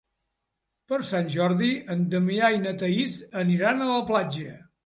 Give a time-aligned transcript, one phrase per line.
[0.91, 4.61] Per Sant Jordi en Damià i na Thaís aniran a la platja.